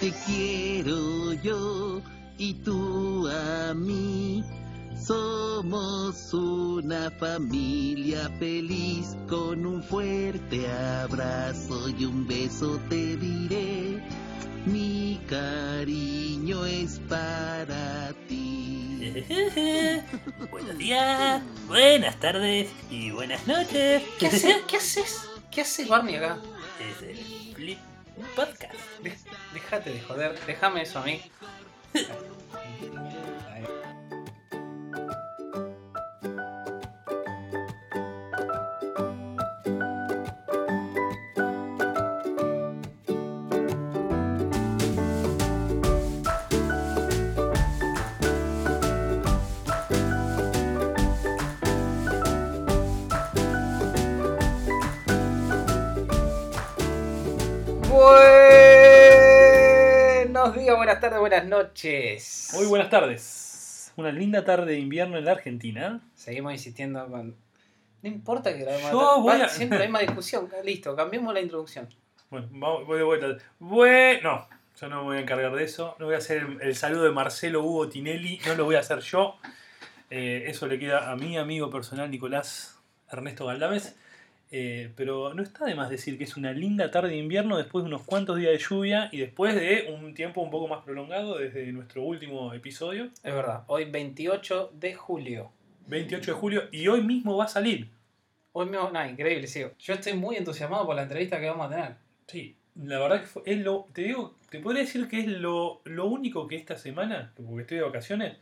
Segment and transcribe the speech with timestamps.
[0.00, 2.00] te quiero yo
[2.38, 4.44] y tú a mí.
[4.96, 10.70] Somos una familia feliz con un fuerte
[11.02, 14.02] abrazo y un beso te diré.
[14.66, 19.24] Mi cariño es para ti.
[20.50, 24.02] Buenos días, buenas tardes y buenas noches.
[24.18, 24.56] ¿Qué haces?
[24.68, 25.28] ¿Qué haces?
[25.50, 26.38] ¿Qué haces, Barney, acá?
[26.78, 27.87] Es el Flip
[28.36, 28.74] Podcast.
[29.52, 31.20] Déjate de joder, déjame eso a mí.
[60.98, 62.50] buenas tardes, buenas noches.
[62.54, 63.92] Muy buenas tardes.
[63.96, 66.00] Una linda tarde de invierno en la Argentina.
[66.14, 67.36] Seguimos insistiendo con.
[68.02, 68.90] No importa que grabemos.
[68.92, 70.48] Yo la- voy va a- Siempre la misma discusión.
[70.64, 71.88] Listo, cambiemos la introducción.
[72.30, 72.48] Bueno,
[72.84, 73.44] voy de vuelta.
[73.58, 74.48] Bueno,
[74.80, 75.94] yo no me voy a encargar de eso.
[75.98, 78.40] No voy a hacer el, el saludo de Marcelo Hugo Tinelli.
[78.46, 79.36] No lo voy a hacer yo.
[80.10, 82.76] Eh, eso le queda a mi amigo personal Nicolás
[83.10, 83.96] Ernesto Galdames.
[84.50, 87.84] Eh, pero no está de más decir que es una linda tarde de invierno después
[87.84, 91.36] de unos cuantos días de lluvia y después de un tiempo un poco más prolongado
[91.36, 95.52] desde nuestro último episodio, Es verdad, hoy 28 de julio.
[95.86, 97.88] 28 de julio, y hoy mismo va a salir.
[98.52, 99.62] Hoy mismo, no, increíble, sí.
[99.78, 101.94] Yo estoy muy entusiasmado por la entrevista que vamos a tener.
[102.26, 105.82] Sí, la verdad que fue- es lo, te digo, te podría decir que es lo,
[105.84, 108.36] lo único que esta semana, porque estoy de vacaciones,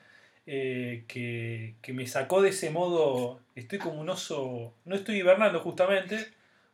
[0.47, 5.61] eh, que, que me sacó de ese modo, estoy como un oso, no estoy hibernando
[5.61, 6.29] justamente,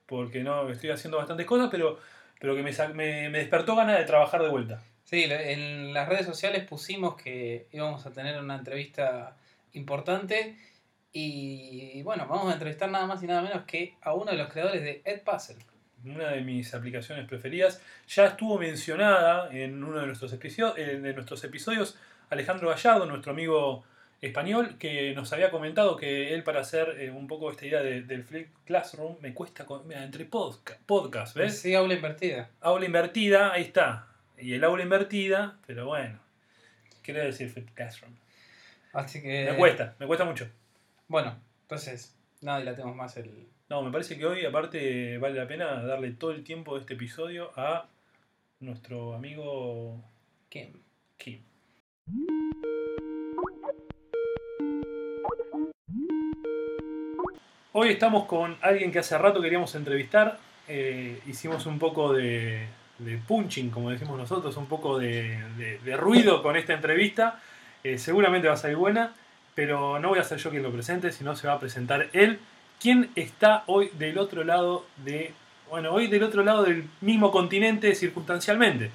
[0.06, 1.98] porque no estoy haciendo bastantes cosas, pero,
[2.38, 4.82] pero que me, me, me despertó ganas de trabajar de vuelta.
[5.04, 9.36] Sí, en las redes sociales pusimos que íbamos a tener una entrevista
[9.72, 10.56] importante
[11.12, 14.50] y bueno, vamos a entrevistar nada más y nada menos que a uno de los
[14.50, 15.56] creadores de Ed Puzzle.
[16.04, 17.80] Una de mis aplicaciones preferidas.
[18.08, 21.96] Ya estuvo mencionada en uno de nuestros, episo- de nuestros episodios
[22.32, 23.84] Alejandro Gallardo, nuestro amigo
[24.20, 28.02] español, que nos había comentado que él para hacer eh, un poco esta idea de-
[28.02, 31.58] del Flip Classroom me cuesta, con- mira, entre podca- podcast, ¿ves?
[31.60, 32.48] Sí, aula invertida.
[32.60, 34.06] Aula invertida, ahí está.
[34.38, 36.18] Y el aula invertida, pero bueno.
[37.02, 38.14] ¿Qué quiere decir Flip Classroom?
[38.92, 39.48] Así que...
[39.50, 40.48] Me cuesta, me cuesta mucho.
[41.08, 43.46] Bueno, entonces, nada, dilatemos más el...
[43.68, 46.94] No, me parece que hoy aparte vale la pena darle todo el tiempo de este
[46.94, 47.88] episodio a
[48.60, 50.00] nuestro amigo
[50.50, 50.72] ¿Qué?
[51.16, 51.42] Kim.
[57.74, 60.36] Hoy estamos con alguien que hace rato queríamos entrevistar.
[60.68, 62.66] Eh, hicimos un poco de,
[63.26, 65.40] punching, como decimos nosotros, un poco de,
[65.96, 67.40] ruido con esta entrevista.
[67.82, 69.14] Eh, seguramente va a salir buena,
[69.54, 72.40] pero no voy a ser yo quien lo presente, sino se va a presentar él.
[72.78, 75.32] ¿Quién está hoy del otro lado de.
[75.70, 78.90] Bueno, hoy del otro lado del mismo continente circunstancialmente?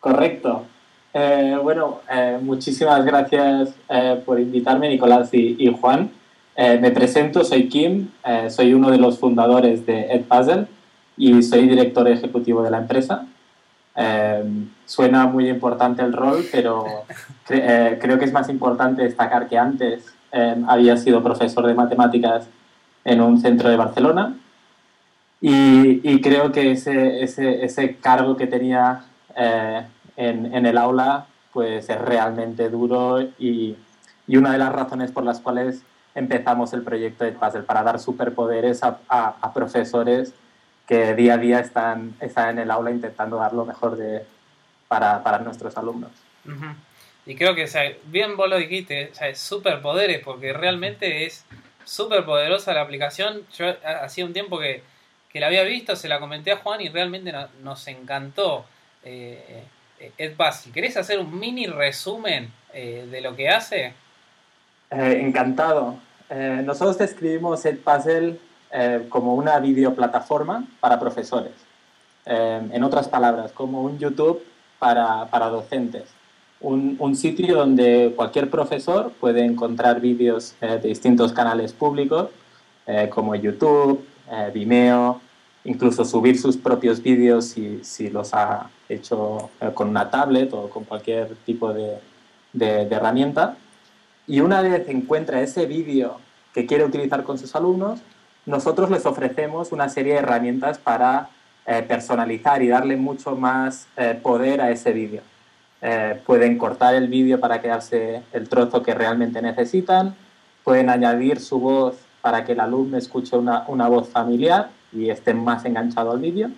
[0.00, 0.66] Correcto.
[1.14, 2.00] Eh, bueno,
[2.40, 3.76] muchísimas gracias
[4.24, 6.10] por invitarme, Nicolás y Juan.
[6.56, 10.66] Eh, me presento, soy Kim, eh, soy uno de los fundadores de EdPuzzle
[11.18, 13.26] y soy director ejecutivo de la empresa.
[13.94, 14.44] Eh,
[14.86, 16.84] suena muy importante el rol, pero
[17.48, 21.74] cre- eh, creo que es más importante destacar que antes eh, había sido profesor de
[21.74, 22.46] matemáticas
[23.04, 24.34] en un centro de Barcelona
[25.40, 29.04] y, y creo que ese, ese, ese cargo que tenía
[29.36, 29.82] eh,
[30.16, 33.76] en, en el aula pues es realmente duro y,
[34.26, 35.82] y una de las razones por las cuales
[36.16, 40.32] empezamos el proyecto de Puzzle para dar superpoderes a, a- a profesores
[40.88, 44.24] que día a día están, están en el aula intentando dar lo mejor de,
[44.88, 46.10] para, para nuestros alumnos.
[46.44, 46.66] Ujú.
[47.26, 51.24] Y creo que, o sea, bien vos lo dijiste, o sea, es superpoderes, porque realmente
[51.26, 51.44] es
[51.84, 53.42] súper poderosa la aplicación.
[53.56, 54.82] Yo ha- hacía un tiempo que,
[55.32, 58.64] que la había visto, se la comenté a Juan y realmente no- nos encantó
[59.04, 59.64] eh,
[60.00, 60.34] eh, Ed.
[60.72, 63.92] ¿Querés hacer un mini resumen eh, de lo que hace?
[64.90, 65.96] Eh, encantado.
[66.30, 68.38] Eh, nosotros describimos Edpuzzle
[68.72, 71.52] eh, como una videoplataforma para profesores.
[72.24, 74.42] Eh, en otras palabras, como un YouTube
[74.78, 76.04] para, para docentes.
[76.60, 82.30] Un, un sitio donde cualquier profesor puede encontrar vídeos de distintos canales públicos,
[83.10, 84.02] como YouTube,
[84.54, 85.20] Vimeo,
[85.64, 90.84] incluso subir sus propios vídeos si, si los ha hecho con una tablet o con
[90.84, 91.98] cualquier tipo de-
[92.54, 93.56] de herramienta.
[94.26, 96.18] Y una vez encuentra ese vídeo
[96.52, 98.00] que quiere utilizar con sus alumnos,
[98.44, 101.28] nosotros les ofrecemos una serie de herramientas para
[101.66, 105.22] eh, personalizar y darle mucho más eh, poder a ese vídeo.
[105.82, 110.14] Eh, pueden cortar el vídeo para quedarse el trozo que realmente necesitan,
[110.64, 115.34] pueden añadir su voz para que el alumno escuche una, una voz familiar y esté
[115.34, 116.50] más enganchado al vídeo.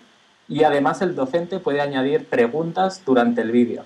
[0.46, 3.84] Y además el docente puede añadir preguntas durante el vídeo,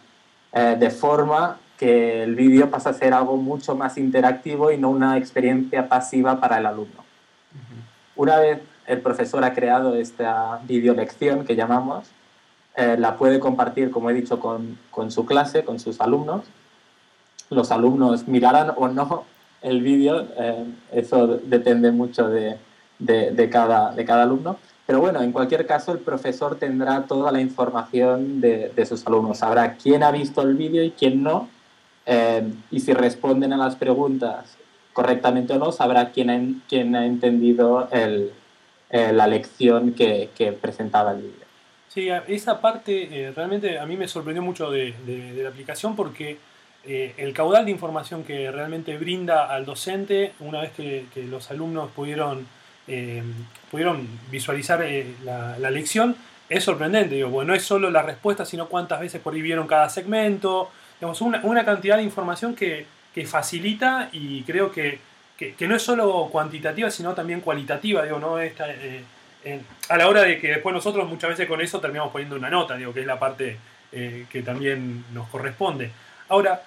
[0.53, 5.19] de forma que el vídeo pasa a ser algo mucho más interactivo y no una
[5.19, 7.03] experiencia pasiva para el alumno.
[8.15, 12.07] Una vez el profesor ha creado esta videolección que llamamos,
[12.77, 16.45] eh, la puede compartir, como he dicho, con, con, su clase, con sus alumnos.
[17.51, 19.25] Los alumnos mirarán o no
[19.61, 22.59] el vídeo, eh, eso depende mucho de,
[23.01, 24.57] de, de, cada, de cada alumno.
[24.87, 29.39] Pero bueno, en cualquier caso, el profesor tendrá toda la información de, de sus alumnos.
[29.39, 31.49] Sabrá quién ha visto el vídeo y quién no.
[32.07, 34.57] Eh, y si responden a las preguntas
[34.93, 38.33] correctamente o no, sabrá quién ha, quién ha entendido el,
[38.91, 41.47] eh, la lección que, que, presentaba el vídeo.
[41.89, 45.95] Sí, esa parte eh, realmente a mí me sorprendió mucho de, de, de la aplicación
[45.95, 46.39] porque
[46.85, 51.49] eh, el caudal de información que realmente brinda al docente una vez que, que los
[51.53, 52.45] alumnos pudieron,
[52.89, 53.23] eh,
[53.71, 56.17] pudieron visualizar eh, la, la, lección
[56.49, 57.15] es sorprendente.
[57.15, 60.71] Digo, bueno, no es solo la respuesta, sino cuántas veces por ahí vieron cada segmento.
[61.03, 65.01] Digamos, una, una cantidad de información que, que facilita y creo que
[65.51, 68.39] que, no es solo cuantitativa, sino también cualitativa, digo, ¿no?
[68.39, 69.03] Esta, eh,
[69.89, 72.77] a la hora de que después nosotros muchas veces con eso terminamos poniendo una nota,
[72.77, 73.57] digo, que es la parte
[73.91, 75.91] eh, que también nos corresponde.
[76.29, 76.63] Ahora,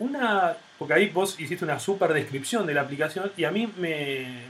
[0.00, 4.42] una, porque ahí vos hiciste una súper descripción de la aplicación y a mí me,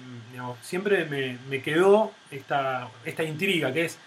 [0.63, 3.99] siempre me, me, quedó esta, esta intriga, que es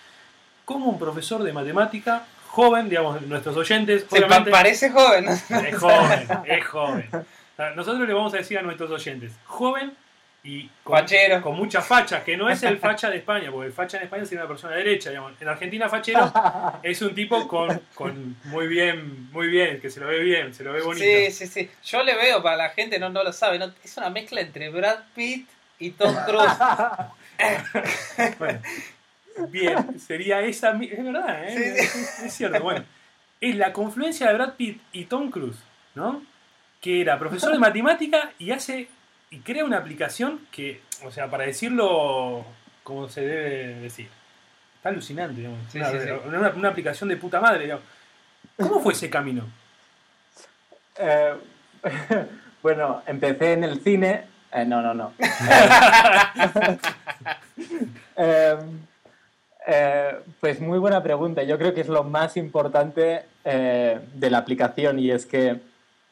[0.66, 4.06] cómo un profesor de matemática joven, digamos, nuestros oyentes...
[4.10, 5.30] Se parece joven.
[5.30, 7.10] Es joven, es joven.
[7.76, 9.92] Nosotros le vamos a decir a nuestros oyentes, joven
[10.44, 11.06] y con,
[11.42, 14.24] con muchas fachas, que no es el facha de España, porque el facha en España
[14.24, 15.34] sería una persona derecha, digamos.
[15.40, 16.32] En Argentina fachero
[16.82, 20.64] es un tipo con, con, muy bien, muy bien, que se lo ve bien, se
[20.64, 21.06] lo ve bonito.
[21.06, 21.70] Sí, sí, sí.
[21.84, 23.72] Yo le veo, para la gente no, no lo sabe, ¿no?
[23.84, 25.48] es una mezcla entre Brad Pitt
[25.78, 26.58] y Tom Cruise.
[28.40, 28.62] bueno,
[29.50, 31.76] bien, sería esa, es verdad, ¿eh?
[31.80, 32.26] sí, sí.
[32.26, 32.84] Es, cierto, bueno.
[33.42, 35.60] Es la confluencia de Brad Pitt y Tom Cruise,
[35.96, 36.22] ¿no?
[36.82, 38.88] que era profesor de matemática y hace
[39.32, 42.46] y crea una aplicación que, o sea, para decirlo
[42.84, 44.10] como se debe decir,
[44.76, 45.60] está alucinante, digamos.
[45.70, 46.10] Sí, una, sí, sí.
[46.26, 47.84] Una, una, aplicación de puta madre, digamos.
[48.58, 49.46] ¿Cómo fue ese camino?
[50.98, 51.36] Eh,
[52.64, 54.24] bueno, empecé en el cine.
[54.52, 55.14] Eh, no, no, no.
[58.16, 58.58] eh,
[60.40, 61.44] pues muy buena pregunta.
[61.44, 65.60] Yo creo que es lo más importante eh, de la aplicación y es que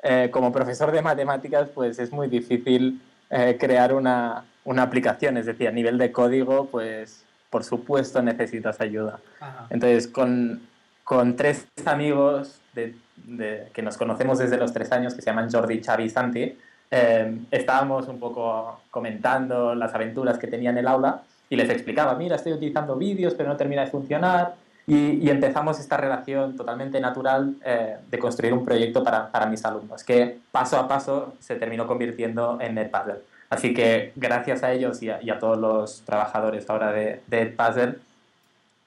[0.03, 5.37] eh, como profesor de matemáticas, pues es muy difícil eh, crear una, una, aplicación.
[5.37, 9.19] Es decir, a nivel de código, pues por supuesto necesitas ayuda.
[9.39, 9.67] Ajá.
[9.69, 10.61] Entonces, con,
[11.03, 15.51] con, tres amigos de, de, que nos conocemos desde los tres años, que se llaman
[15.51, 16.57] Jordi, Xavi y Santi,
[16.89, 22.15] eh, estábamos un poco comentando las aventuras que tenía en el aula y les explicaba,
[22.15, 24.55] mira, estoy utilizando vídeos, pero no termina de funcionar
[24.85, 29.63] y, y, empezamos esta relación totalmente natural eh, de construir un proyecto para, para, mis
[29.65, 33.19] alumnos, que paso a paso se terminó convirtiendo en Edpuzzle.
[33.49, 37.55] Así que gracias a ellos y a, y a todos los trabajadores ahora de, de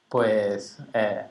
[0.09, 1.23] pues, eh,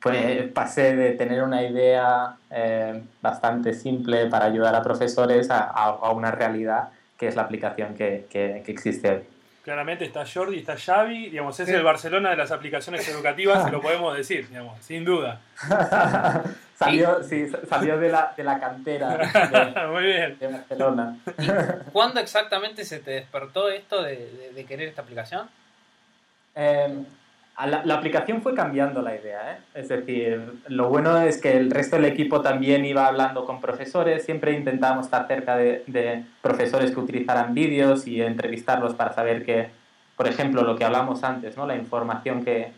[0.00, 6.10] pues pasé de tener una idea eh, bastante simple para ayudar a profesores a, a,
[6.12, 9.35] una realidad que es la aplicación que, que, que existe hoy
[9.66, 11.74] claramente está Jordi, está Xavi, digamos, es sí.
[11.74, 15.40] el Barcelona de las aplicaciones educativas, se lo podemos decir, digamos, sin duda.
[16.78, 20.38] salió, sí, salió de la, de la cantera de, Muy bien.
[20.38, 21.18] de Barcelona.
[21.36, 25.50] ¿Y ¿Cuándo exactamente se te despertó esto de, de, de querer esta aplicación?
[26.54, 27.04] Eh,
[27.64, 29.58] la, la, aplicación fue cambiando la idea, ¿eh?
[29.74, 34.24] es decir, lo bueno es que el resto del equipo también iba hablando con profesores,
[34.24, 39.68] siempre intentábamos estar cerca de, de profesores que utilizaran vídeos y entrevistarlos para saber que,
[40.16, 41.66] por ejemplo, lo que hablamos antes, ¿no?
[41.66, 42.72] la información que,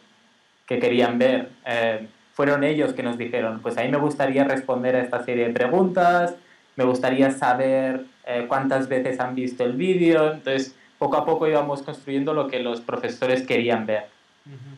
[0.64, 4.94] que querían ver, eh, fueron ellos que nos dijeron, pues a mí me gustaría responder
[4.94, 6.36] a esta serie de preguntas,
[6.76, 11.82] me gustaría saber eh, cuántas veces han visto el vídeo, entonces poco a poco íbamos
[11.82, 14.17] construyendo lo que los profesores querían ver.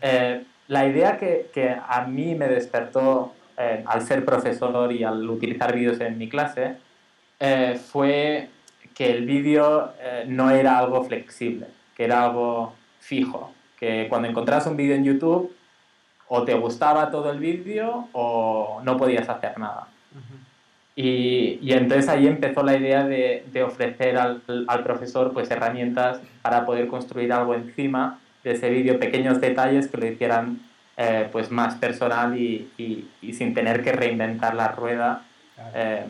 [0.00, 5.28] Eh, la idea que, que, a mí me despertó eh, al ser profesor y al
[5.28, 6.76] utilizar vídeos en mi clase
[7.38, 8.48] eh, fue
[8.94, 9.92] que el vídeo
[10.26, 15.54] no era algo flexible, que era algo fijo, que cuando encontrabas un vídeo en YouTube
[16.28, 19.88] o te gustaba todo el vídeo o no podías hacer nada.
[20.12, 20.38] Uh -huh.
[20.96, 26.20] y, y, entonces ahí empezó la idea de, de ofrecer al, al profesor pues, herramientas
[26.42, 30.60] para poder construir algo encima de ese vídeo pequeños detalles que lo hicieran
[30.96, 35.22] eh, pues más personal y, y- y sin tener que reinventar la rueda,
[35.54, 35.70] Claro.
[35.74, 36.06] eh,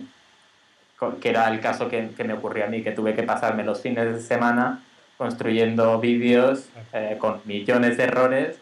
[1.21, 3.81] que era el caso que, que me ocurrió a mí, que tuve que pasarme los
[3.81, 4.83] fines de semana
[5.17, 8.59] construyendo vídeos eh, con millones de errores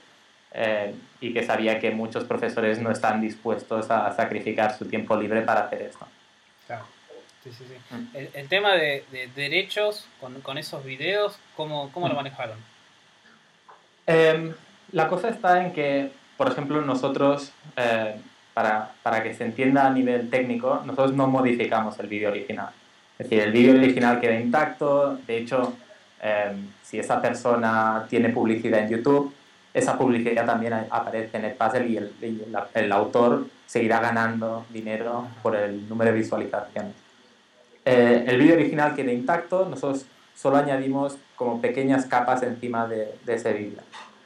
[1.20, 5.60] y que sabía que muchos profesores no están dispuestos a sacrificar su tiempo libre para
[5.62, 6.06] hacer esto.
[6.66, 6.84] Claro.
[7.44, 7.94] Sí, sí, sí.
[7.94, 8.16] Mm.
[8.16, 12.18] El, el tema de, de derechos con, con esos videos, ¿cómo, cómo lo Mm.
[12.18, 12.58] manejaron?
[14.08, 14.54] Em,
[14.92, 18.16] la cosa está en que, por ejemplo, nosotros, eh,
[18.54, 22.70] para, para que se entienda a nivel técnico, nosotros no modificamos el vídeo original.
[23.18, 25.18] Es decir, el vídeo original queda intacto.
[25.26, 25.74] De hecho,
[26.22, 29.34] em, si esa persona tiene publicidad en YouTube,
[29.74, 32.42] esa publicidad también aparece en el puzzle y el, y
[32.74, 36.94] el autor seguirá ganando dinero por el número de visualizaciones.
[37.84, 40.06] Eh, el vídeo original queda intacto, nosotros
[40.40, 43.80] solo añadimos como pequeñas capas encima de, de ese vídeo.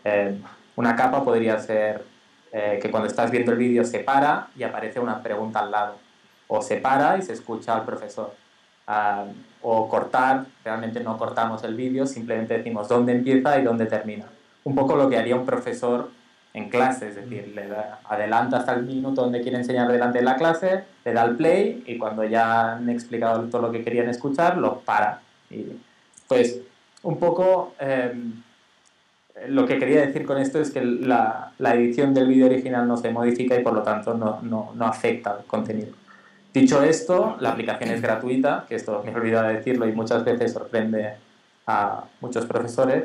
[0.04, 0.38] Eh,
[0.76, 2.04] una capa podría ser
[2.52, 5.96] eh, que cuando estás viendo el vídeo se para y aparece una pregunta al lado,
[6.48, 8.34] o se para y se escucha al profesor.
[8.86, 9.24] Ah,
[9.62, 14.26] o cortar, realmente no cortamos el vídeo, simplemente decimos dónde empieza y dónde termina.
[14.64, 16.10] Un poco lo que haría un profesor
[16.52, 20.24] en clase, es decir, le da, adelanta hasta el minuto donde quiere enseñar delante de
[20.24, 24.10] la clase, le da el play y cuando ya han explicado todo lo que querían
[24.10, 25.22] escuchar, lo para.
[25.48, 25.68] Y
[26.32, 26.60] pues
[27.02, 28.12] un poco eh,
[29.48, 32.96] lo que quería decir con esto es que la, la edición del vídeo original no
[32.96, 35.92] se modifica y por lo tanto no, no, no afecta al contenido.
[36.54, 40.24] Dicho esto, la aplicación es gratuita, que esto me he olvidado de decirlo y muchas
[40.24, 41.14] veces sorprende
[41.66, 43.04] a muchos profesores.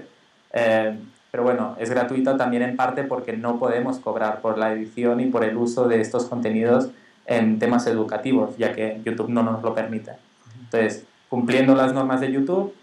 [0.54, 0.98] Eh,
[1.32, 5.26] pero bueno, es gratuita también en parte porque no podemos cobrar por la edición y
[5.28, 6.90] por el uso de estos contenidos
[7.26, 10.14] en temas educativos, ya que YouTube no nos lo permite.
[10.62, 12.74] Entonces, cumpliendo las normas de YouTube,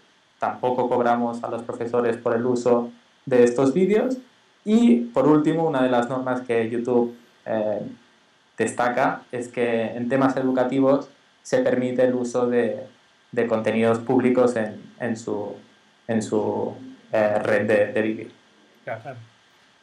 [0.45, 2.91] tampoco cobramos a los profesores por el uso
[3.25, 4.17] de estos vídeos.
[4.63, 7.81] Y por último, una de las normas que YouTube eh,
[8.57, 11.09] destaca es que en temas educativos
[11.41, 12.87] se permite el uso de,
[13.31, 15.55] de contenidos públicos en, en su,
[16.07, 16.73] en su
[17.11, 18.27] eh, red de, de vídeo.
[18.83, 19.01] Claro.
[19.01, 19.17] Claro.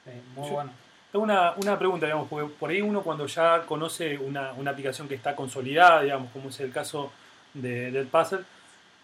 [0.06, 0.70] Eh, muy bueno.
[1.10, 5.06] Tengo una, una pregunta, digamos, porque por ahí uno cuando ya conoce una, una aplicación
[5.08, 7.12] que está consolidada, digamos, como es el caso
[7.52, 8.40] de, del puzzle,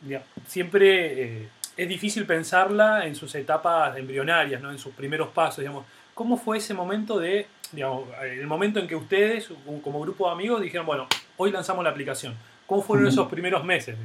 [0.01, 4.71] digamos, siempre eh, es difícil pensarla en sus etapas embrionarias, ¿no?
[4.71, 5.85] en sus primeros pasos, digamos.
[6.15, 9.49] ¿Cómo fue ese momento de, digamos, el momento en que ustedes,
[9.83, 12.35] como- grupo de amigos, dijeron, bueno, hoy lanzamos la aplicación?
[12.67, 13.97] ¿Cómo fueron esos primeros meses?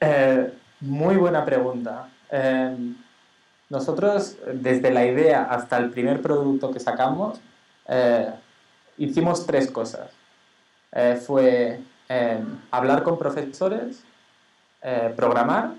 [0.00, 2.08] Eh, muy buena pregunta.
[2.30, 2.76] Eh,
[3.68, 7.40] nosotros, desde la idea hasta el primer producto que sacamos,
[7.88, 8.30] eh,
[8.98, 10.10] hicimos tres cosas.
[11.26, 11.80] Fue
[12.70, 14.02] hablar con profesores,
[14.82, 15.70] eh, programar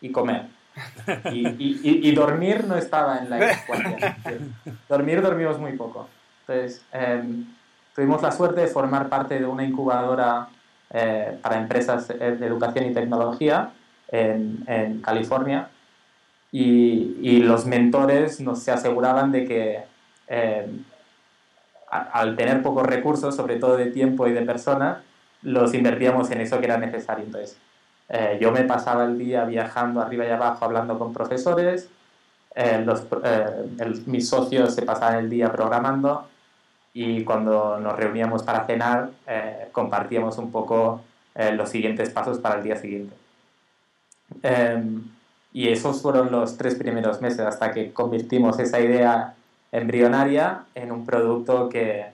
[0.00, 0.46] y comer.
[1.30, 3.96] Y, y- y- y dormir no estaba en la ecuación.
[4.88, 6.08] Dormir dormimos muy poco.
[6.46, 7.22] Entonces, eh,
[7.94, 10.48] tuvimos la suerte de formar parte de una incubadora
[10.90, 13.70] eh, para empresas de educación y tecnología
[14.08, 15.68] en, en California
[16.52, 19.84] y, los mentores nos se aseguraban de que
[21.90, 24.98] a- al tener pocos recursos, sobre todo de tiempo y de personas,
[25.42, 27.24] los invertíamos en eso que era necesario.
[27.24, 27.56] Entonces,
[28.08, 31.88] eh, yo me pasaba el día viajando arriba y abajo hablando con profesores,
[32.54, 33.46] eh, los, eh,
[33.80, 36.28] el- mis socios se pasaban el día programando
[36.92, 41.00] y cuando nos reuníamos para cenar eh, compartíamos un poco
[41.34, 43.16] eh, los siguientes pasos para el día siguiente.
[44.42, 45.02] Em,
[45.52, 49.34] y esos fueron los tres primeros meses hasta que convertimos esa idea
[49.72, 52.06] embrionaria en un producto que,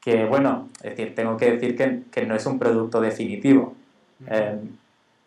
[0.00, 3.74] que bueno, es decir, tengo que decir que, que no es un producto definitivo.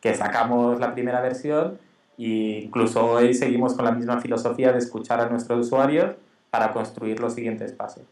[0.01, 1.79] Que sacamos la primera versión
[2.17, 6.15] e incluso hoy seguimos con la misma filosofía de escuchar a nuestros usuarios
[6.49, 8.03] para construir los siguientes pasos.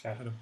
[0.00, 0.32] Claro.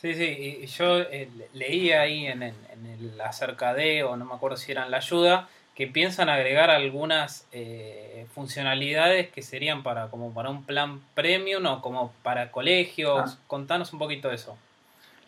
[0.00, 4.16] Sí, sí, y yo eh, le- leí ahí en, el- en el acerca de, o
[4.16, 9.42] no me acuerdo si era en la ayuda, que piensan agregar algunas eh, funcionalidades que
[9.42, 13.32] serían para como para un plan premium o como para colegios.
[13.34, 13.38] Ah.
[13.46, 14.56] Contanos un poquito de eso.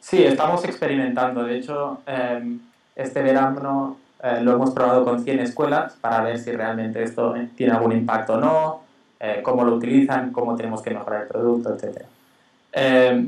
[0.01, 1.45] Sí, estamos experimentando.
[1.45, 2.57] De hecho, eh,
[2.97, 7.73] este verano eh, lo hemos probado con 100 escuelas para ver si realmente esto tiene
[7.73, 8.83] algún impacto o no,
[9.21, 12.03] eh, cómo lo utilizan, cómo tenemos que mejorar el producto, etc.
[12.73, 13.27] Eh,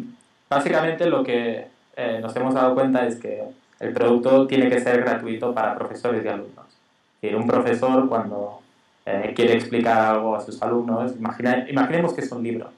[0.48, 3.42] básicamente lo que eh, nos hemos dado cuenta es que
[3.80, 6.66] el producto tiene que ser gratuito para profesores y alumnos.
[6.66, 8.60] Es decir, un profesor cuando
[9.06, 12.70] eh, quiere explicar algo a sus alumnos, imagina- imaginemos que es un libro.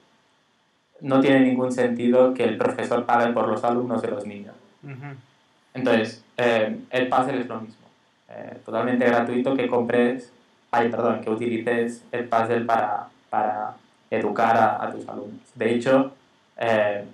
[1.01, 4.55] No tiene ningún sentido que el profesor pague por los alumnos de los niños.
[5.73, 7.86] Entonces, eh, el puzzle es lo mismo.
[8.29, 10.31] Eh, totalmente gratuito que compres,
[10.71, 13.75] ay, perdón, que utilices el puzzle para, para
[14.09, 15.41] educar a, a tus alumnos.
[15.55, 16.11] De hecho,
[16.57, 17.05] eh,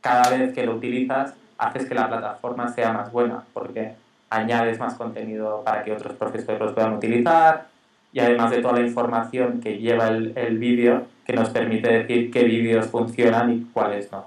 [0.00, 3.94] cada vez que lo utilizas haces que la plataforma sea más buena porque
[4.30, 7.66] añades más contenido para que otros profesores los puedan utilizar
[8.12, 12.30] y además de toda la información que lleva el, el vídeo que nos permite decir
[12.30, 14.26] qué vídeos funcionan y cuáles no.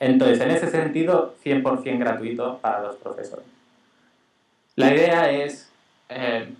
[0.00, 3.57] Entonces, en ese sentido, 100% gratuito para los profesores.
[4.78, 5.68] La idea es
[6.08, 6.54] eh,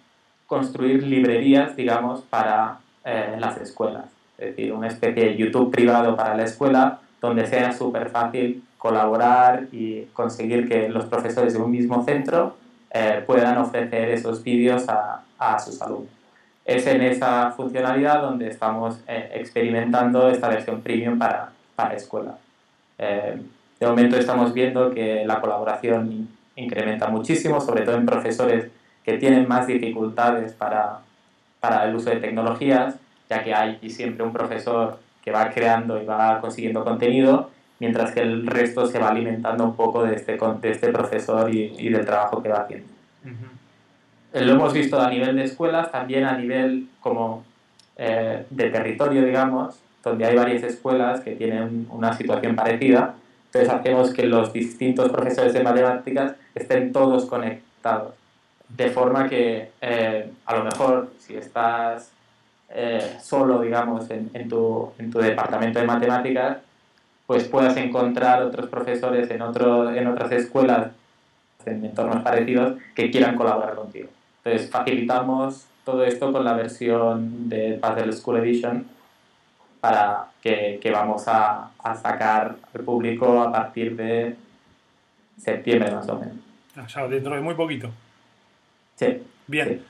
[0.49, 4.07] construir librerías, digamos, para eh, las escuelas.
[4.37, 9.69] Es decir, una especie de YouTube privado para la escuela donde sea súper fácil colaborar
[9.71, 12.57] y conseguir que los profesores de un mismo centro
[12.91, 16.11] eh, puedan ofrecer esos vídeos a, a, sus alumnos.
[16.65, 22.37] Es en esa funcionalidad donde estamos experimentando esta versión premium para, para escuela.
[22.99, 28.69] De momento estamos viendo que la colaboración incrementa muchísimo, sobre todo en profesores
[29.05, 31.01] que tienen más dificultades para,
[31.61, 32.97] para el uso de tecnologías,
[33.29, 37.51] ya que hay siempre un profesor que va creando y va consiguiendo contenido,
[37.81, 41.75] mientras que el resto se va alimentando un poco de este, de este profesor y,
[41.79, 42.89] y del trabajo que va haciendo.
[44.33, 47.45] Lo hemos visto a nivel de escuelas, también a nivel como
[47.97, 53.15] eh, de territorio, digamos, donde hay varias escuelas que tienen una situación parecida.
[53.47, 58.15] Entonces hacemos que los distintos profesores de matemáticas estén todos conectados.
[58.69, 62.11] De forma que eh, a lo mejor si estás
[62.71, 66.59] eh, solo, digamos, en, tu, en tu departamento de matemáticas,
[67.27, 70.93] pues puedas encontrar otros profesores en, otro, en otras escuelas,
[71.65, 74.09] en entornos parecidos, que quieran colaborar contigo.
[74.45, 78.87] Entonces facilitamos todo esto con la versión de Puzzle School Edition
[79.81, 81.71] para que, que vamos a,
[82.03, 84.37] sacar al público a partir de
[85.39, 86.48] septiembre más o menos.
[86.87, 87.91] Ya dentro de muy poquito.
[88.97, 89.23] Sí.
[89.47, 89.69] Bien.
[89.69, 89.85] Sí.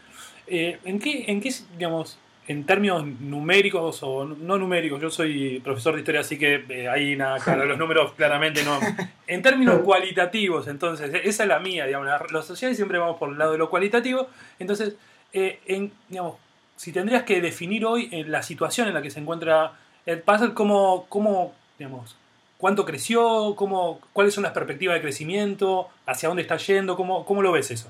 [0.46, 5.94] Eh, ¿En qué, en qué, digamos, en términos numéricos o no numéricos, yo soy profesor
[5.94, 8.80] de historia, así que eh, ahí nada, claro, los números claramente no.
[9.26, 13.38] En términos cualitativos, entonces, esa es la mía, digamos, los sociales siempre vamos por el
[13.38, 14.94] lado de lo cualitativo, entonces,
[15.34, 16.36] eh, en, digamos,
[16.76, 19.72] si tendrías que definir hoy la situación en la que se encuentra
[20.06, 22.16] el puzzle, ¿cómo, cómo digamos,
[22.58, 27.40] cuánto creció, cómo, cuáles son las perspectivas de crecimiento, hacia dónde está yendo, cómo, cómo
[27.40, 27.88] lo ves eso?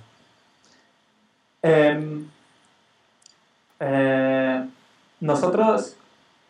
[1.63, 2.25] Eh,
[3.81, 4.65] eh,
[5.21, 5.97] nosotros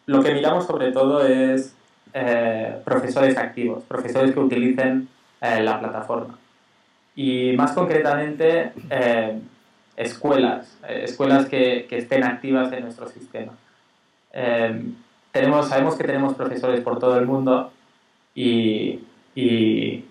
[0.07, 1.75] lo que miramos sobre todo es
[2.15, 5.09] eh, profesores activos, profesores que utilicen
[5.41, 6.39] eh, la plataforma.
[7.15, 9.39] Y más concretamente, eh,
[9.97, 13.53] escuelas, escuelas que, que, estén activas en nuestro sistema.
[14.33, 14.93] Eh,
[15.33, 17.73] tenemos, sabemos que tenemos profesores por todo el mundo
[18.43, 19.01] y,
[19.35, 20.05] y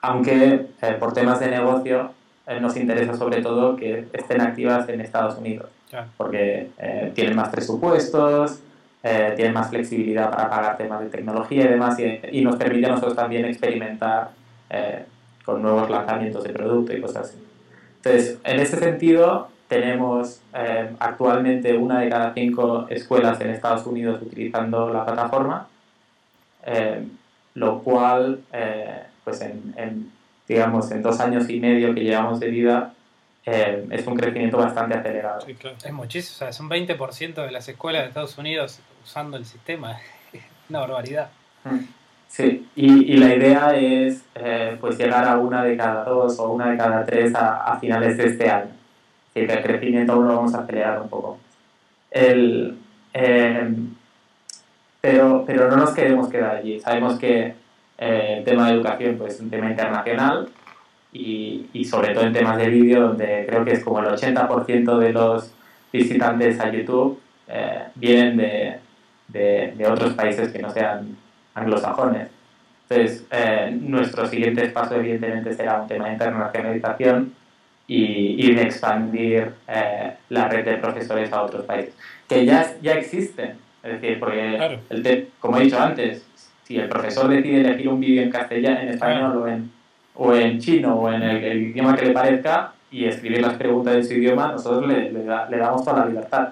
[0.00, 2.10] aunque eh, por temas de negocio
[2.46, 6.08] eh, nos interesa sobre todo que estén activas en Estados Unidos, Claro.
[6.16, 8.60] porque eh, tienen más presupuestos,
[9.02, 12.86] eh, tienen más flexibilidad para pagar temas de tecnología y demás, y, y nos permite
[12.86, 14.30] a nosotros también experimentar
[15.44, 17.36] con nuevos lanzamientos de producto y cosas así.
[17.96, 24.22] Entonces, en ese sentido, tenemos eh, actualmente una de cada cinco escuelas en Estados Unidos
[24.22, 25.66] utilizando la plataforma,
[26.64, 27.06] eh,
[27.54, 30.12] lo cual, eh, pues en, en,
[30.48, 32.94] digamos, en dos años y medio que llevamos de vida,
[33.44, 35.40] eh, es un crecimiento bastante acelerado.
[35.40, 35.76] Sí, claro.
[35.84, 39.44] Es muchísimo, o sea, es un 20% de las escuelas de Estados Unidos usando el
[39.44, 39.98] sistema.
[40.68, 41.30] Una barbaridad.
[42.28, 46.50] Sí, y, y la idea es eh, pues llegar a una de cada dos o
[46.50, 48.70] una de cada tres a, a finales de este año.
[49.30, 51.38] Así que el crecimiento aún lo vamos a acelerar un poco.
[52.10, 52.78] El,
[53.12, 53.74] eh,
[55.02, 56.80] pero, pero no nos queremos quedar allí.
[56.80, 57.54] Sabemos que
[57.98, 60.48] eh, el tema de educación pues, es un tema internacional
[61.12, 64.98] y, y sobre todo en temas de vídeo, donde creo que es como el 80%
[64.98, 65.52] de los
[65.92, 68.78] visitantes a YouTube eh, vienen de,
[69.28, 71.18] de, de, otros países que no sean
[71.54, 72.28] anglosajones.
[72.88, 77.34] Entonces, eh, nuestro siguiente paso evidentemente será un tema de internacionalización
[77.86, 81.94] y, y de expandir eh, la red de profesores a otros países,
[82.28, 83.58] que ya, ya existen.
[83.82, 84.78] Es decir, porque, Claro.
[84.90, 86.24] el te- como he dicho antes,
[86.64, 89.70] si el profesor decide elegir un vídeo en castellano, en español o, en,
[90.14, 93.94] o en chino o en el, el idioma que le parezca y escribir las preguntas
[93.96, 96.48] en su idioma, nosotros le, le, da- le damos toda la libertad.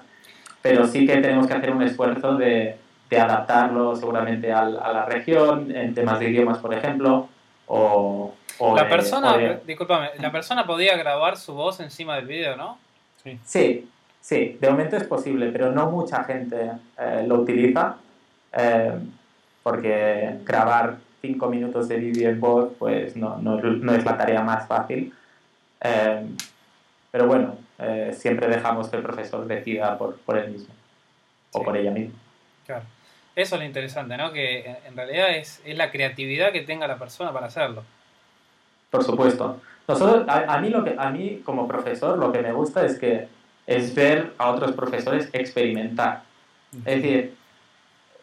[0.63, 2.77] Pero sí que tenemos que hacer un esfuerzo de,
[3.09, 7.29] de adaptarlo seguramente al- a la región, en temas de idiomas, por ejemplo,
[7.67, 8.35] o...
[8.59, 12.27] o La de- persona, o de- discúlpame, la persona podía grabar su voz encima del
[12.27, 12.79] video, ¿no?
[13.23, 13.89] Sí, sí,
[14.29, 17.97] de momento es posible, pero no mucha gente eh, lo utiliza
[18.53, 18.93] eh,
[19.63, 24.43] porque grabar cinco minutos de vídeo en voz pues no, no, no es la tarea
[24.43, 25.13] más fácil.
[25.83, 26.27] Eh,
[27.11, 27.57] pero bueno,
[28.13, 30.73] siempre dejamos que el profesor decida por, por él mismo
[31.53, 31.65] o Sí.
[31.65, 32.15] por ella misma.
[32.67, 32.85] Claro.
[33.35, 34.33] Eso es lo interesante, ¿no?
[34.33, 37.83] Que en- en realidad es, es la creatividad que tenga la persona para hacerlo.
[38.91, 39.61] Por supuesto.
[39.89, 42.99] Nosotros, a, a mí lo que, a mí como profesor lo que me gusta es
[42.99, 43.29] que
[43.71, 46.25] es ver a otros profesores experimentar.
[46.85, 47.35] Es decir,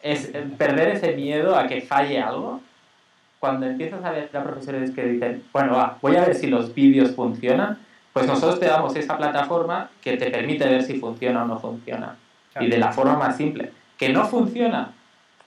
[0.02, 2.60] es perder ese miedo a que falle algo.
[3.40, 6.74] Cuando empiezas a ver a profesores que dicen, bueno, va, voy a ver si los
[6.74, 7.78] vídeos funcionan,
[8.12, 12.16] pues nosotros te damos esa plataforma que te permite ver si funciona o no funciona.
[12.52, 12.66] Claro.
[12.66, 13.72] Y de la forma más simple.
[13.96, 14.92] Que no funciona,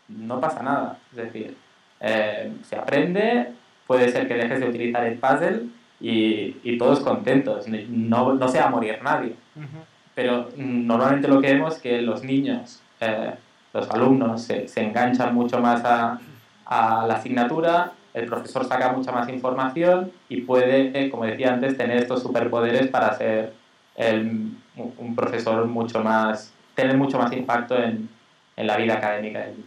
[0.07, 0.97] no pasa nada.
[1.11, 1.55] Es decir,
[1.99, 3.51] eh, se aprende,
[3.85, 5.67] puede ser que dejes de utilizar el puzzle
[6.01, 7.67] y, y todos contentos.
[7.67, 9.35] No, no se va a morir nadie.
[9.55, 9.67] Ujú.
[10.15, 13.33] Pero mm, normalmente lo que vemos es que los niños, eh,
[13.73, 16.19] los alumnos, se, se enganchan mucho más a,
[16.65, 21.77] a la asignatura, el profesor saca mucha más información y puede, eh, como decía antes,
[21.77, 23.53] tener estos superpoderes para ser
[23.95, 28.09] el- un un profesor mucho más, tener mucho más impacto en,
[28.57, 29.65] en la vida académica del niño.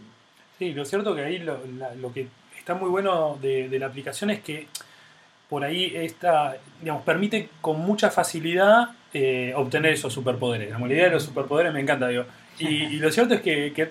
[0.59, 3.87] Sí, lo cierto que ahí lo, la- lo que está muy bueno de, de la
[3.87, 4.67] aplicación es que
[5.49, 10.71] por ahí está, digamos, permite con mucha facilidad eh, obtener esos superpoderes.
[10.71, 12.25] La idea de los superpoderes me encanta, digo.
[12.59, 13.85] Y, y lo cierto es que, que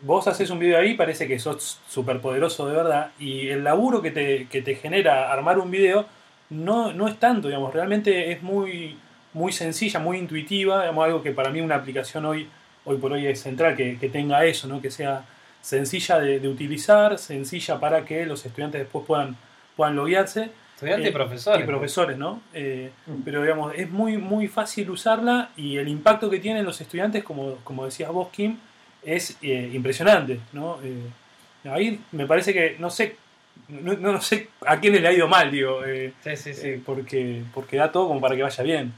[0.00, 4.10] vos haces un video ahí, parece que sos superpoderoso de verdad, y el laburo que
[4.10, 6.06] te, que te genera armar un video
[6.50, 8.96] no, no es tanto, digamos, realmente es muy,
[9.32, 12.48] muy sencilla, muy intuitiva, digamos, algo que para mí una aplicación hoy,
[12.84, 14.80] hoy por hoy es central, que, que tenga eso, ¿no?
[14.80, 15.24] que sea
[15.62, 19.36] sencilla de, de utilizar, sencilla para que los estudiantes después puedan,
[19.76, 20.50] puedan loguearse.
[20.74, 21.62] Estudiantes Eh, y profesores.
[21.62, 22.40] Y profesores, ¿no?
[22.52, 23.22] Eh, Mm.
[23.24, 27.56] pero digamos, es muy, muy fácil usarla y el impacto que tienen los estudiantes, como,
[27.64, 28.58] como decías vos, Kim,
[29.02, 30.78] es eh, impresionante, ¿no?
[30.82, 33.16] Eh, ahí me parece que, no sé,
[33.68, 36.68] no, no sé a quién le ha ido mal, digo, eh, Sí, sí, sí.
[36.70, 38.92] eh, porque, porque da todo como para que vaya bien.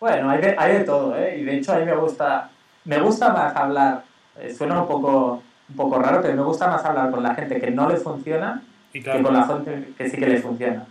[0.00, 1.38] Bueno, hay de, hay de todo, ¿eh?
[1.38, 2.50] Y de hecho a mí me gusta,
[2.84, 4.04] me gusta más hablar,
[4.38, 7.58] eh, suena un poco, un poco raro, pero me gusta más hablar con la gente
[7.60, 8.62] que no le funciona
[8.94, 10.86] Y que con la gente que sí que le funciona.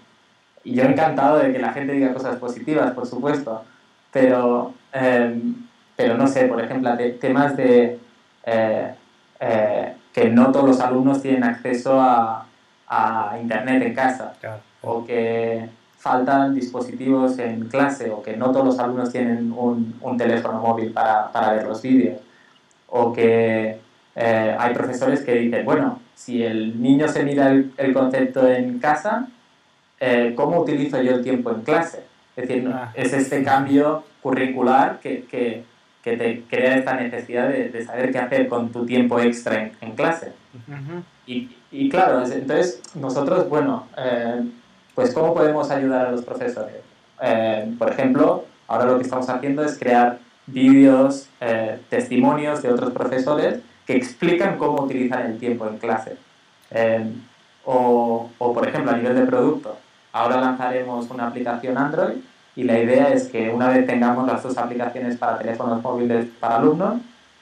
[0.64, 3.64] Y yo encantado de que la gente diga cosas positivas, por supuesto,
[4.12, 5.42] pero, eh,
[5.96, 8.00] pero no sé, por ejemplo, te- temas de
[8.46, 8.94] eh,
[9.40, 12.46] eh, que no todos los alumnos tienen acceso a,
[12.88, 14.60] a Internet en casa claro.
[14.82, 20.18] o que faltan dispositivos en clase o que no todos los alumnos tienen un, un
[20.18, 22.20] teléfono móvil para, para ver los vídeos
[22.88, 23.80] o que
[24.16, 28.80] eh, hay profesores que dicen, bueno, si el niño se mira el, el concepto en
[28.80, 29.28] casa,
[30.00, 32.04] eh, ¿cómo utilizo yo el tiempo en clase?
[32.36, 32.92] Es decir, Ah.
[32.96, 35.64] es este cambio curricular que, que,
[36.04, 39.72] que te crea esta necesidad de, de saber qué hacer con tu tiempo extra en,
[39.82, 40.34] en clase.
[40.68, 41.04] Ujú.
[41.26, 44.42] Y, y claro, es- entonces nosotros, bueno, eh,
[44.96, 46.76] pues ¿cómo podemos ayudar a los profesores?
[47.22, 52.92] Eh, por ejemplo, ahora lo que estamos haciendo es crear vídeos, eh, testimonios de otros
[52.92, 56.16] profesores que explican cómo utilizar el tiempo en clase.
[56.72, 57.06] Eh,
[57.66, 59.78] o, o, por ejemplo, a nivel de producto,
[60.12, 62.18] ahora lanzaremos una aplicación Android
[62.56, 66.58] y la idea es que una vez tengamos las dos aplicaciones para teléfonos móviles para
[66.58, 67.02] alumnos,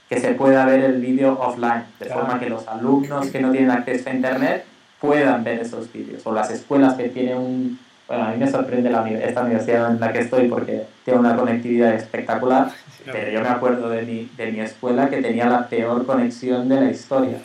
[0.10, 2.22] que se pueda ver el vídeo offline, de Claro.
[2.22, 4.66] forma que los alumnos que no tienen acceso a Internet
[5.00, 7.80] puedan ver esos vídeos, o las escuelas que tienen un...
[8.12, 11.34] Bueno, a mí me sorprende la, esta universidad en la que estoy porque tiene una
[11.38, 12.69] conectividad espectacular,
[13.13, 16.76] pero yo me acuerdo de mi, de mi escuela que tenía la peor conexión de
[16.82, 17.38] la historia.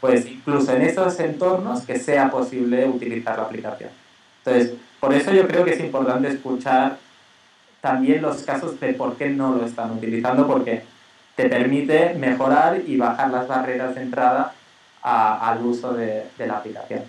[0.00, 3.90] Pues incluso en esos entornos que sea posible utilizar la aplicación.
[4.42, 6.96] Entonces, por eso yo creo que es importante escuchar
[7.82, 10.82] también los casos de por qué no lo están utilizando, porque
[11.36, 14.54] te permite mejorar y bajar las barreras de entrada
[15.02, 17.02] a- al uso de, de la aplicación.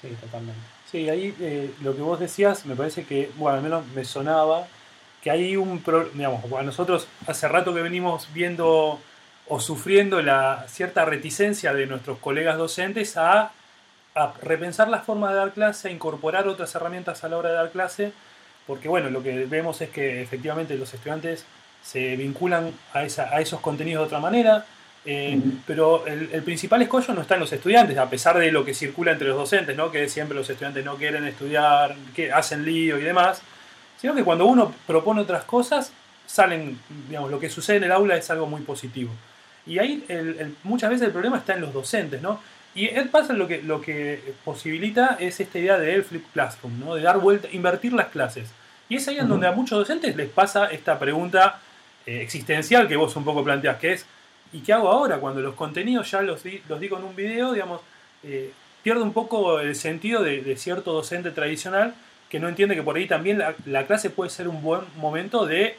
[0.00, 0.77] Sí, totalmente.
[0.90, 4.66] Sí, ahí eh, lo que vos decías me parece que, bueno, al menos me sonaba
[5.22, 8.98] que hay un, pro- digamos, bueno, nosotros hace rato que venimos viendo
[9.48, 13.52] o sufriendo la cierta reticencia de nuestros colegas docentes a,
[14.14, 17.54] a repensar la forma de dar clase, a incorporar otras herramientas a la hora de
[17.56, 18.12] dar clase,
[18.66, 21.44] porque bueno, lo que vemos es que efectivamente los estudiantes
[21.82, 24.66] se vinculan a, esa, a esos contenidos de otra manera,
[25.10, 28.62] eh, pero el, el principal escollo no está en los estudiantes, a pesar de lo
[28.62, 29.90] que circula entre los docentes, ¿no?
[29.90, 33.40] que siempre los estudiantes no quieren estudiar, que hacen lío y demás,
[33.98, 35.92] sino que cuando uno propone otras cosas,
[36.26, 39.10] salen, digamos, lo que sucede en el aula es algo muy positivo.
[39.66, 42.38] Y ahí el- el- muchas veces el problema está en los docentes, ¿no?
[42.74, 46.94] Y EdPass lo que, lo que posibilita es esta idea de el flip classroom, ¿no?
[46.94, 48.50] De dar vuelta, invertir las clases.
[48.90, 51.60] Y es ahí en donde a muchos docentes les pasa esta pregunta
[52.06, 54.06] eh, existencial que vos un poco planteas, que es,
[54.52, 55.18] ¿y qué hago ahora?
[55.18, 57.80] Cuando los contenidos ya los, di- los digo en un video, digamos,
[58.22, 61.94] eh, pierde un poco el sentido de, de cierto docente tradicional
[62.28, 65.46] que no entiende que por ahí también la, la clase puede ser un buen momento
[65.46, 65.76] de,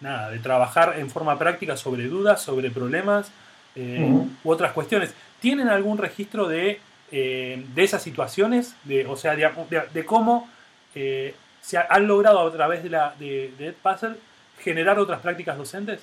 [0.00, 3.30] nada, de trabajar en forma práctica sobre dudas, sobre problemas
[3.76, 4.12] eh,
[4.44, 5.14] u otras cuestiones.
[5.40, 6.80] ¿tienen algún registro de,
[7.10, 8.74] eh, de esas situaciones?
[8.84, 10.48] De, o sea, de, cómo
[10.94, 14.16] eh, se ha- han logrado a través de, la, de, de Edpuzzle
[14.60, 16.00] generar otras prácticas docentes?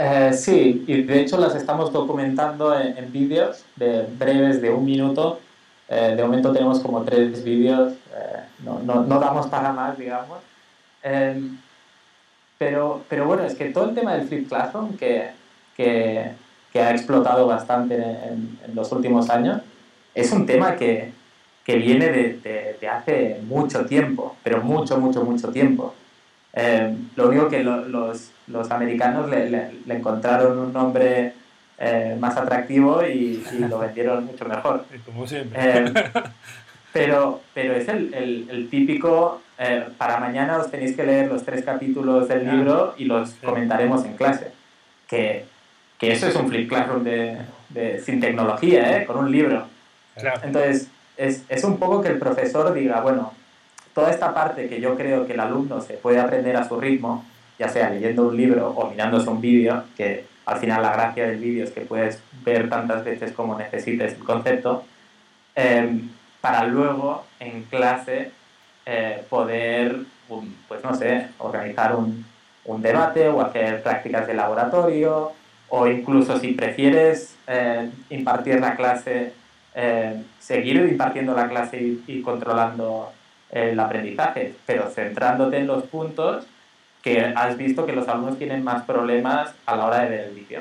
[0.00, 4.84] Eh, sí, y de hecho las estamos documentando en, en vídeos de breves de un
[4.84, 5.40] minuto.
[5.88, 10.38] Eh, de momento tenemos como tres vídeos, eh, no, no, no damos para más, digamos.
[11.02, 11.40] Eh,
[12.58, 15.30] pero, pero bueno, es que todo el tema del Flip Classroom, que,
[15.76, 16.32] que,
[16.72, 19.62] que ha explotado bastante en, en los últimos años,
[20.14, 21.12] es un tema que,
[21.64, 25.94] que viene de, de- de hace mucho tiempo, pero mucho, mucho, mucho tiempo.
[26.52, 31.32] Eh, lo único que lo- los, los americanos le, le- le encontraron un nombre
[31.78, 34.84] eh, más atractivo y, y lo vendieron mucho mejor.
[35.04, 35.58] Como siempre.
[35.62, 35.92] Eh,
[36.92, 41.44] pero, pero es el, el- el típico, eh, para mañana os tenéis que leer los
[41.44, 44.50] tres capítulos del libro y los comentaremos en clase.
[45.06, 45.44] Que,
[45.98, 47.38] que eso es un flip classroom de,
[47.70, 49.04] de- sin tecnología, ¿eh?
[49.06, 49.66] con un libro.
[50.42, 53.32] Entonces, es, es un poco que el profesor diga, bueno,
[53.94, 57.24] toda esta parte que yo creo que el alumno se puede aprender a su ritmo,
[57.58, 61.38] ya sea leyendo un libro o mirándose un vídeo, que al final la gracia del
[61.38, 64.84] vídeo es que puedes ver tantas veces como necesites el concepto,
[65.54, 66.00] eh,
[66.40, 68.30] para luego en clase
[68.86, 69.96] eh, poder,
[70.28, 72.24] um, pues no sé, organizar un,
[72.64, 75.32] un debate o hacer prácticas de laboratorio,
[75.68, 79.34] o incluso si prefieres eh, impartir la clase,
[80.40, 83.12] seguir impartiendo la clase y, y controlando
[83.50, 86.46] el aprendizaje, pero centrándote en los puntos
[87.02, 90.34] que has visto que los alumnos tienen más problemas a la hora de ver el
[90.34, 90.60] vídeo.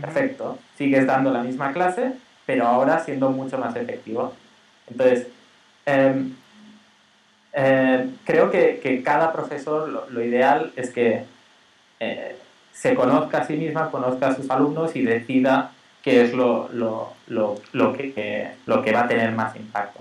[0.00, 0.58] Perfecto.
[0.76, 2.12] Sigues dando la misma clase,
[2.46, 4.34] pero ahora siendo mucho más efectivo.
[4.90, 5.26] Entonces,
[5.86, 6.34] em,
[7.52, 11.24] eh, creo que, que cada profesor lo, lo ideal es que
[12.00, 12.36] eh,
[12.72, 17.14] se conozca a sí misma, conozca a sus alumnos y decida qué es lo, lo,
[17.26, 20.00] lo, lo que, que- lo que va a tener más impacto.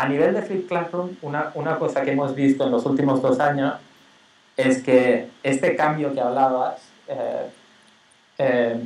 [0.00, 3.40] A nivel de Flip Classroom, una, una cosa que hemos visto en los últimos dos
[3.40, 3.74] años
[4.56, 6.76] es que este cambio que hablabas
[7.08, 7.46] eh,
[8.38, 8.80] eh,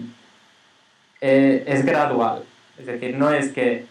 [1.21, 2.43] eh, es gradual.
[2.79, 3.85] Es decir, no es que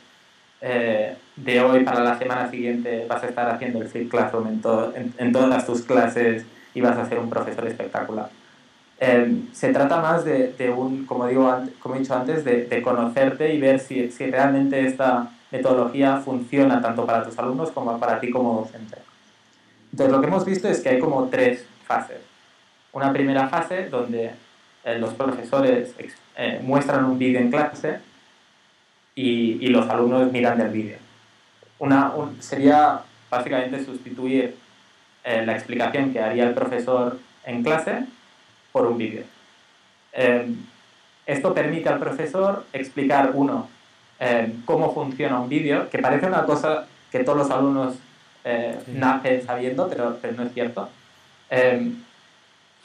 [0.61, 4.61] eh, de hoy para la semana siguiente vas a estar haciendo el Flip Classroom en,
[4.95, 8.29] en- en todas tus clases y vas a ser un profesor espectacular.
[8.99, 12.81] Eh, se trata más de, de un, como, digo, como he dicho antes, de, de
[12.81, 18.19] conocerte y ver si, si realmente esta metodología funciona tanto para tus alumnos como para
[18.19, 18.97] ti como docente.
[19.91, 22.19] Entonces, lo que hemos visto es que hay como tres fases.
[22.93, 24.31] Una primera fase donde
[24.83, 25.93] eh, los profesores
[26.37, 27.99] eh, muestran un vídeo en clase
[29.15, 30.97] y, los alumnos miran del vídeo.
[31.79, 34.55] Una, un- sería básicamente sustituir
[35.23, 38.05] eh, la explicación que haría el profesor en clase
[38.71, 39.23] por un vídeo.
[40.13, 40.53] Eh,
[41.25, 43.69] esto permite al profesor explicar, uno,
[44.21, 47.95] eh, cómo funciona un vídeo, que parece una cosa que todos los alumnos
[48.43, 48.91] eh, Sí.
[48.95, 50.89] nacen sabiendo, pero, pero no es cierto.
[51.49, 51.91] Eh,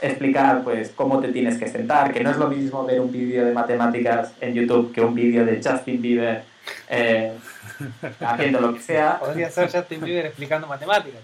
[0.00, 3.44] explicar pues cómo te tienes que sentar, que no es lo mismo ver un vídeo
[3.46, 6.42] de matemáticas en YouTube que un vídeo de Justin Bieber
[6.88, 7.32] eh,
[8.20, 9.18] haciendo lo que sea.
[9.18, 11.20] Podría ser Justin Bieber explicando matemáticas.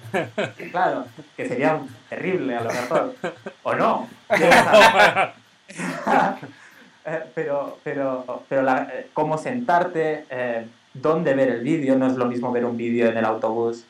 [0.70, 3.14] Claro, que sería terrible a lo mejor.
[3.62, 4.08] O no.
[7.04, 12.14] Eh, pero pero, pero la- eh, cómo sentarte, eh, dónde ver el vídeo, no es
[12.14, 13.84] lo mismo ver un vídeo en el autobús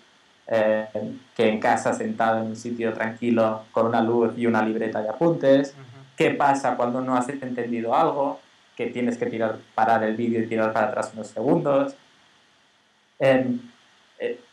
[0.46, 0.86] eh,
[1.36, 5.08] que en casa sentado en un sitio tranquilo con una luz y una libreta de
[5.10, 5.74] apuntes.
[6.16, 8.40] ¿Qué pasa cuando no has entendido algo?
[8.76, 11.94] Que tienes que tirar, parar el vídeo y tirar para atrás unos segundos.
[13.18, 13.60] Em,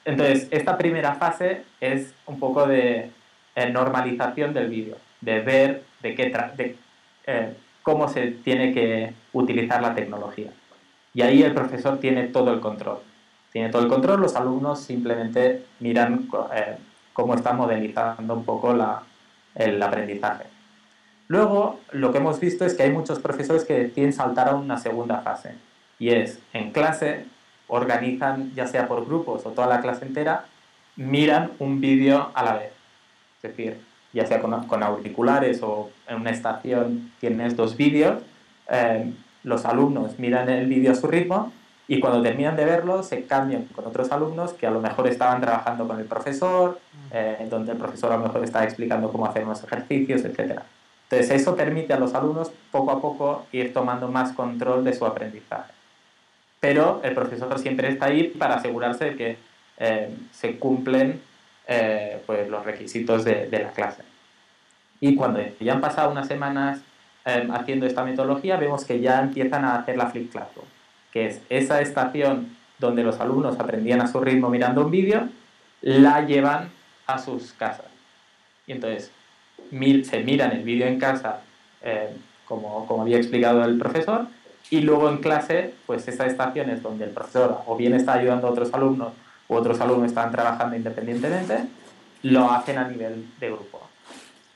[0.05, 3.11] entonces, esta primera fase es un poco de
[3.71, 6.75] normalización del vídeo, de ver de qué de,
[7.83, 10.51] cómo se tiene que utilizar la tecnología.
[11.13, 12.99] Y ahí el profesor tiene todo el control.
[13.51, 16.77] Tiene todo el control, los alumnos simplemente miran eh,
[17.13, 19.03] cómo está modelizando un poco la,
[19.55, 20.45] el aprendizaje.
[21.27, 24.77] Luego, lo que hemos visto es que hay muchos profesores que deciden saltar a una
[24.77, 25.55] segunda fase.
[25.99, 27.25] Y es, en clase,
[27.67, 30.45] organizan, ya sea por grupos o toda la clase entera,
[30.95, 32.71] miran un vídeo a la vez.
[33.41, 33.79] Es decir,
[34.13, 38.23] ya sea con, con auriculares o en una estación tienes dos vídeos,
[38.69, 41.51] eh, los alumnos miran el vídeo a su ritmo
[41.87, 45.41] y cuando terminan de verlo se cambian con otros alumnos que a lo mejor estaban
[45.41, 46.79] trabajando con el profesor,
[47.11, 50.61] eh, donde el profesor a lo mejor está explicando cómo hacer unos ejercicios, etc.
[51.09, 55.05] Entonces eso permite a los alumnos poco a poco ir tomando más control de su
[55.05, 55.73] aprendizaje.
[56.59, 59.37] Pero el profesor siempre está ahí para asegurarse de que
[59.77, 61.21] eh, se cumplen
[61.71, 64.01] eh, pues, los requisitos de, de la clase.
[64.99, 66.81] Y cuando ya han pasado unas semanas
[67.25, 70.65] eh, haciendo esta metodología, vemos que ya empiezan a hacer la Flip Classroom,
[71.13, 75.29] que es esa estación donde los alumnos aprendían a su ritmo mirando un vídeo,
[75.81, 76.71] la llevan
[77.05, 77.85] a sus casas.
[78.65, 79.11] Y entonces
[79.69, 81.41] se miran el vídeo en casa,
[81.83, 84.27] eh, como, como había explicado el profesor,
[84.71, 88.47] y luego en clase, pues esa estación es donde el profesor o bien está ayudando
[88.47, 89.13] a otros alumnos
[89.49, 91.65] u otros alumnos están trabajando independientemente,
[92.23, 93.81] lo hacen a nivel de grupo.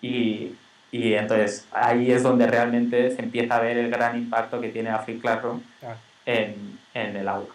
[0.02, 0.54] Y,
[0.92, 4.90] y entonces ahí es donde realmente se empieza a ver el gran impacto que tiene
[4.92, 5.62] Afric Classroom
[6.26, 7.50] en, en el aula.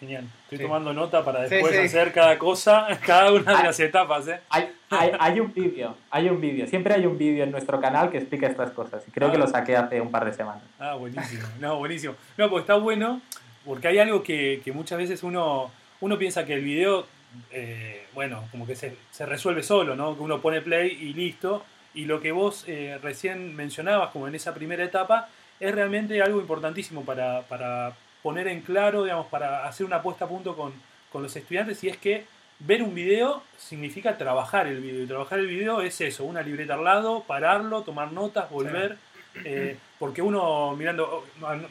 [0.00, 0.24] Genial.
[0.44, 0.64] Estoy Sí.
[0.64, 1.82] tomando nota para Sí, después sí.
[1.86, 3.62] hacer cada cosa, cada una de Ah.
[3.66, 4.40] las etapas, ¿eh?
[4.50, 8.10] Hay, hay, hay un vídeo, hay un vídeo, siempre hay un vídeo en nuestro canal
[8.10, 10.62] que explica estas cosas y creo que lo saqué hace un par de semanas.
[10.80, 11.46] Ah, buenísimo.
[11.60, 12.14] No, buenísimo.
[12.36, 13.20] No, porque está bueno,
[13.64, 15.70] porque hay algo que, que muchas veces uno,
[16.02, 17.06] uno piensa que el video,
[17.52, 20.16] eh, bueno, como que se, se resuelve solo, ¿no?
[20.16, 21.64] Que uno pone play y listo.
[21.94, 25.28] Y lo que vos eh, recién mencionabas, como en esa primera etapa,
[25.60, 30.28] es realmente algo importantísimo para, para poner en claro, digamos, para hacer una puesta a
[30.28, 30.72] punto con,
[31.12, 31.84] con los estudiantes.
[31.84, 32.24] Y es que
[32.58, 35.04] ver un video significa trabajar el video.
[35.04, 38.96] Y trabajar el video es eso, una libreta al lado, pararlo, tomar notas, volver.
[39.44, 41.24] Eh, porque uno mirando,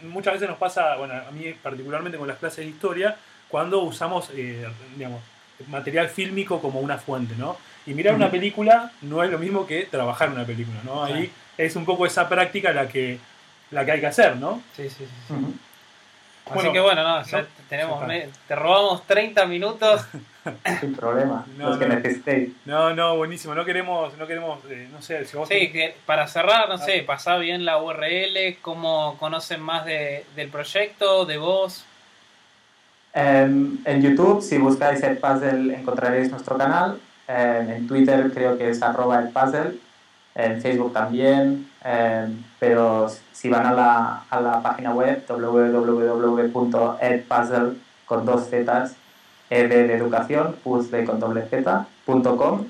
[0.04, 3.18] muchas veces nos pasa, bueno, a mí particularmente con las clases de historia,
[3.52, 5.22] cuando usamos, eh, digamos,
[5.68, 7.58] material fílmico como una fuente, ¿no?
[7.86, 11.04] Y mirar una película no es lo mismo que trabajar una película, ¿no?
[11.04, 13.20] Ahí es un poco esa práctica la que,
[13.72, 14.62] la que hay que hacer, ¿no?
[14.76, 15.06] Sí, sí, sí.
[15.28, 15.34] sí.
[16.46, 20.02] Así Bueno, que bueno, no, ya no, tenemos, ya te robamos 30 minutos.
[20.80, 21.96] Sin problema, No, los que no.
[21.96, 22.50] necesitéis.
[22.66, 23.54] No, no, buenísimo.
[23.56, 27.04] No queremos, no queremos, eh, no sé, si vos Sí, que para cerrar, no sé,
[27.04, 31.86] pasá bien la URL, cómo conocen más de, del proyecto, de vos.
[33.14, 37.00] Em, en YouTube, si buscáis el puzzle, encontraréis nuestro canal.
[37.28, 39.80] Em, en Twitter creo que es arroba el puzzle.
[40.36, 41.70] En Facebook también.
[41.84, 46.54] Em, pero si van a la, a la página web www.edpuzzle
[48.06, 48.96] con dos zetas,
[49.50, 52.66] ed de educación, puzzle con doble z, punto com,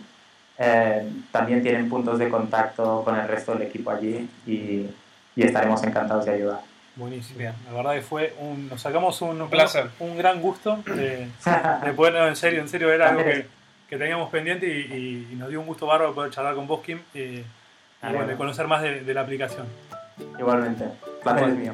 [1.32, 4.88] también tienen puntos de contacto con el resto del equipo allí y,
[5.36, 6.71] y estaremos encantados de ayudar.
[6.96, 7.40] Buenísimo.
[7.40, 7.54] Bien.
[7.68, 9.90] La verdad que fue un, nos sacamos un, Un placer.
[10.00, 11.28] un gran gusto de,
[11.86, 13.46] de poder, no, en serio, en serio, era algo que,
[13.90, 16.82] que teníamos pendiente y, y- y nos dio un gusto bárbaro poder charlar con vos,
[16.82, 17.46] Kim, eh, y
[18.04, 18.32] Ah, bueno, bueno.
[18.32, 19.68] de conocer más de, de la aplicación.
[20.40, 20.86] Igualmente,
[21.24, 21.74] placer es mío.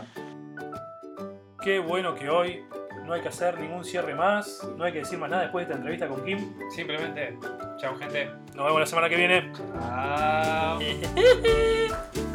[1.64, 2.64] Qué bueno que hoy
[3.06, 5.74] no hay que hacer ningún cierre más, no hay que decir más nada después de
[5.74, 6.54] esta entrevista con Kim.
[6.76, 7.38] Simplemente,
[7.78, 8.30] chao gente.
[8.54, 9.52] Nos vemos la semana que viene.
[9.80, 10.80] Chao.